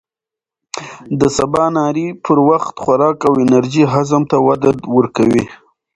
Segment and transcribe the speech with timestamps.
[1.19, 5.43] د سباناري پر وخت خوراک د انرژۍ هضم ته وده ورکوي.